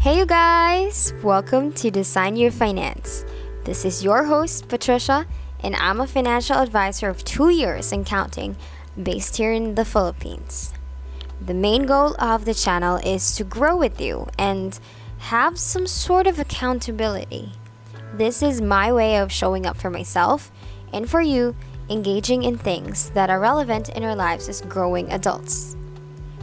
Hey, 0.00 0.16
you 0.16 0.24
guys! 0.24 1.12
Welcome 1.22 1.72
to 1.74 1.90
Design 1.90 2.34
Your 2.34 2.50
Finance. 2.50 3.26
This 3.64 3.84
is 3.84 4.02
your 4.02 4.24
host, 4.24 4.66
Patricia, 4.66 5.26
and 5.62 5.76
I'm 5.76 6.00
a 6.00 6.06
financial 6.06 6.56
advisor 6.56 7.10
of 7.10 7.22
two 7.22 7.50
years 7.50 7.92
and 7.92 8.06
counting 8.06 8.56
based 8.96 9.36
here 9.36 9.52
in 9.52 9.74
the 9.74 9.84
Philippines. 9.84 10.72
The 11.44 11.52
main 11.52 11.84
goal 11.84 12.16
of 12.18 12.46
the 12.46 12.54
channel 12.54 12.96
is 12.96 13.36
to 13.36 13.44
grow 13.44 13.76
with 13.76 14.00
you 14.00 14.26
and 14.38 14.80
have 15.18 15.58
some 15.58 15.86
sort 15.86 16.26
of 16.26 16.38
accountability. 16.38 17.52
This 18.14 18.42
is 18.42 18.62
my 18.62 18.90
way 18.90 19.18
of 19.18 19.30
showing 19.30 19.66
up 19.66 19.76
for 19.76 19.90
myself 19.90 20.50
and 20.94 21.10
for 21.10 21.20
you, 21.20 21.54
engaging 21.90 22.44
in 22.44 22.56
things 22.56 23.10
that 23.10 23.28
are 23.28 23.38
relevant 23.38 23.90
in 23.90 24.02
our 24.02 24.16
lives 24.16 24.48
as 24.48 24.62
growing 24.62 25.12
adults. 25.12 25.76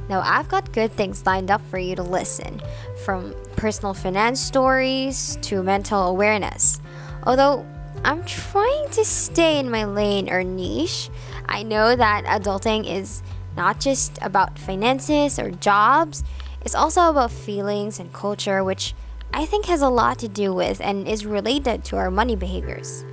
Now, 0.09 0.21
I've 0.23 0.47
got 0.47 0.71
good 0.71 0.91
things 0.93 1.25
lined 1.25 1.51
up 1.51 1.61
for 1.69 1.79
you 1.79 1.95
to 1.95 2.03
listen, 2.03 2.61
from 3.03 3.33
personal 3.57 3.93
finance 3.93 4.39
stories 4.39 5.37
to 5.41 5.61
mental 5.61 6.07
awareness. 6.07 6.79
Although 7.23 7.65
I'm 8.05 8.23
trying 8.23 8.89
to 8.91 9.03
stay 9.03 9.59
in 9.59 9.69
my 9.69 9.83
lane 9.83 10.29
or 10.29 10.43
niche, 10.43 11.09
I 11.47 11.63
know 11.63 11.95
that 11.95 12.23
adulting 12.25 12.89
is 12.89 13.23
not 13.57 13.79
just 13.79 14.17
about 14.21 14.57
finances 14.57 15.39
or 15.39 15.51
jobs, 15.51 16.23
it's 16.61 16.75
also 16.75 17.09
about 17.09 17.31
feelings 17.31 17.99
and 17.99 18.13
culture, 18.13 18.63
which 18.63 18.93
I 19.33 19.45
think 19.45 19.65
has 19.65 19.81
a 19.81 19.89
lot 19.89 20.19
to 20.19 20.27
do 20.27 20.53
with 20.53 20.79
and 20.79 21.07
is 21.07 21.25
related 21.25 21.83
to 21.85 21.97
our 21.97 22.11
money 22.11 22.35
behaviors. 22.35 23.03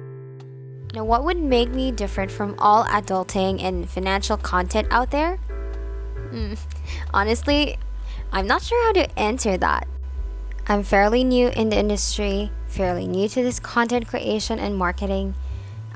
Now, 0.95 1.05
what 1.05 1.25
would 1.25 1.39
make 1.39 1.71
me 1.71 1.91
different 1.91 2.31
from 2.31 2.55
all 2.59 2.85
adulting 2.85 3.63
and 3.63 3.89
financial 3.89 4.37
content 4.37 4.89
out 4.91 5.11
there? 5.11 5.41
Mm, 6.31 6.59
honestly, 7.13 7.79
I'm 8.33 8.47
not 8.47 8.63
sure 8.63 8.81
how 8.87 8.93
to 8.93 9.19
answer 9.19 9.57
that. 9.57 9.89
I'm 10.67 10.83
fairly 10.83 11.25
new 11.25 11.49
in 11.49 11.69
the 11.69 11.79
industry, 11.79 12.51
fairly 12.69 13.07
new 13.07 13.29
to 13.29 13.43
this 13.43 13.61
content 13.61 14.09
creation 14.09 14.59
and 14.59 14.75
marketing. 14.75 15.35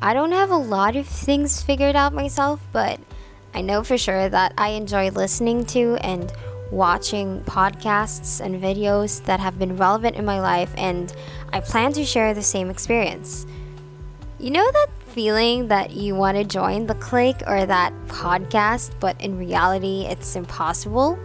I 0.00 0.12
don't 0.12 0.33
have 0.33 0.50
a 0.50 0.56
lot 0.56 0.94
of 0.94 1.06
things 1.06 1.62
figured 1.62 1.97
out 1.97 2.12
myself, 2.12 2.61
but 2.70 3.00
I 3.55 3.62
know 3.62 3.83
for 3.83 3.96
sure 3.96 4.28
that 4.28 4.52
I 4.58 4.70
enjoy 4.70 5.08
listening 5.08 5.64
to 5.66 5.96
and 6.02 6.30
watching 6.70 7.41
podcasts 7.44 8.44
and 8.44 8.62
videos 8.62 9.24
that 9.24 9.41
have 9.41 9.58
been 9.58 9.78
relevant 9.78 10.16
in 10.16 10.27
my 10.27 10.39
life, 10.39 10.72
and 10.77 11.14
I 11.50 11.61
plan 11.61 11.94
to 11.94 12.05
share 12.05 12.34
the 12.34 12.42
same 12.42 12.69
experience. 12.69 13.46
You 14.39 14.50
know 14.50 14.70
that 14.70 14.89
feeling 15.06 15.69
that 15.69 15.92
you 15.92 16.14
want 16.14 16.36
to 16.36 16.44
join 16.44 16.86
the 16.86 16.94
clique 16.96 17.42
or 17.46 17.64
that 17.64 17.94
podcast, 18.06 18.91
but 19.00 19.19
in 19.19 19.39
reality 19.39 20.05
it's 20.06 20.36
impossible? 20.36 21.19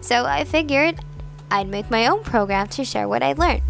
So 0.00 0.24
I 0.24 0.44
figured 0.44 0.98
I'd 1.50 1.68
make 1.68 1.90
my 1.90 2.06
own 2.08 2.22
program 2.22 2.66
to 2.68 2.84
share 2.84 3.08
what 3.08 3.22
I 3.22 3.32
learned. 3.34 3.62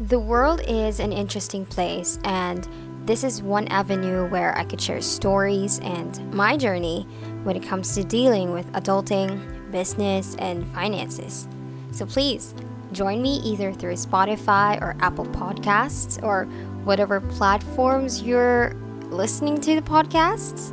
The 0.00 0.18
world 0.18 0.60
is 0.66 1.00
an 1.00 1.12
interesting 1.12 1.64
place, 1.64 2.18
and 2.24 2.68
this 3.06 3.24
is 3.24 3.42
one 3.42 3.66
avenue 3.68 4.28
where 4.28 4.56
I 4.56 4.64
could 4.64 4.80
share 4.80 5.00
stories 5.00 5.78
and 5.80 6.32
my 6.34 6.56
journey 6.56 7.06
when 7.44 7.56
it 7.56 7.62
comes 7.62 7.94
to 7.94 8.04
dealing 8.04 8.52
with 8.52 8.70
adulting, 8.72 9.72
business, 9.72 10.36
and 10.38 10.66
finances. 10.74 11.48
So 11.92 12.04
please 12.04 12.54
join 12.92 13.22
me 13.22 13.36
either 13.38 13.72
through 13.72 13.94
Spotify 13.94 14.80
or 14.82 14.96
Apple 15.00 15.26
Podcasts 15.26 16.22
or 16.22 16.44
whatever 16.84 17.20
platforms 17.20 18.22
you're 18.22 18.74
listening 19.08 19.60
to 19.62 19.74
the 19.74 19.82
podcasts. 19.82 20.72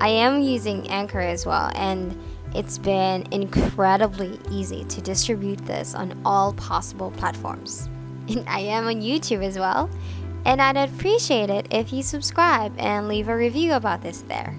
I 0.00 0.08
am 0.08 0.42
using 0.42 0.88
Anchor 0.88 1.20
as 1.20 1.46
well, 1.46 1.70
and 1.74 2.16
it's 2.54 2.78
been 2.78 3.26
incredibly 3.32 4.38
easy 4.50 4.84
to 4.84 5.00
distribute 5.00 5.64
this 5.66 5.94
on 5.94 6.20
all 6.24 6.52
possible 6.54 7.10
platforms. 7.12 7.88
I 8.46 8.60
am 8.60 8.86
on 8.86 9.00
YouTube 9.00 9.44
as 9.44 9.58
well, 9.58 9.90
and 10.44 10.60
I'd 10.60 10.76
appreciate 10.76 11.50
it 11.50 11.66
if 11.70 11.92
you 11.92 12.02
subscribe 12.02 12.74
and 12.78 13.08
leave 13.08 13.28
a 13.28 13.36
review 13.36 13.74
about 13.74 14.02
this 14.02 14.22
there. 14.22 14.56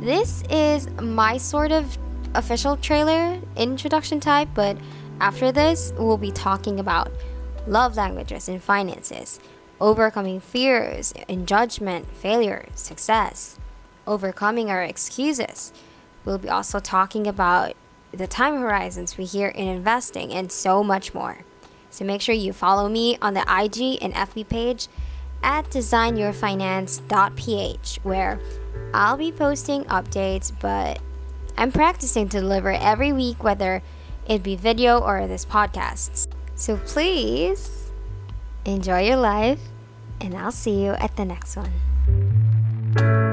This 0.00 0.42
is 0.50 0.90
my 1.00 1.36
sort 1.36 1.72
of 1.72 1.96
official 2.34 2.76
trailer 2.76 3.40
introduction 3.56 4.20
type, 4.20 4.48
but 4.54 4.76
after 5.20 5.52
this, 5.52 5.92
we'll 5.96 6.18
be 6.18 6.32
talking 6.32 6.80
about 6.80 7.12
love 7.66 7.96
languages 7.96 8.48
and 8.48 8.62
finances, 8.62 9.38
overcoming 9.80 10.40
fears 10.40 11.14
and 11.28 11.46
judgment, 11.46 12.06
failure, 12.16 12.66
success, 12.74 13.58
overcoming 14.06 14.70
our 14.70 14.82
excuses. 14.82 15.72
We'll 16.24 16.38
be 16.38 16.48
also 16.48 16.80
talking 16.80 17.26
about 17.26 17.74
the 18.12 18.26
time 18.26 18.58
horizons 18.58 19.16
we 19.16 19.24
hear 19.24 19.48
in 19.48 19.68
investing 19.68 20.32
and 20.32 20.52
so 20.52 20.84
much 20.84 21.14
more. 21.14 21.38
So 21.90 22.04
make 22.04 22.20
sure 22.20 22.34
you 22.34 22.52
follow 22.52 22.88
me 22.88 23.16
on 23.20 23.34
the 23.34 23.40
IG 23.40 23.98
and 24.02 24.14
FB 24.14 24.48
page 24.48 24.88
at 25.42 25.70
designyourfinance.ph 25.70 27.98
where 28.02 28.38
I'll 28.94 29.16
be 29.16 29.32
posting 29.32 29.84
updates, 29.84 30.52
but 30.60 30.98
I'm 31.56 31.72
practicing 31.72 32.28
to 32.30 32.40
deliver 32.40 32.70
every 32.70 33.12
week, 33.12 33.42
whether 33.42 33.82
it 34.26 34.42
be 34.42 34.56
video 34.56 34.98
or 34.98 35.26
this 35.26 35.44
podcast. 35.44 36.28
So 36.54 36.76
please 36.76 37.90
enjoy 38.64 39.06
your 39.06 39.16
life 39.16 39.60
and 40.20 40.36
I'll 40.36 40.52
see 40.52 40.84
you 40.84 40.92
at 40.92 41.16
the 41.16 41.24
next 41.24 41.56
one. 41.56 43.31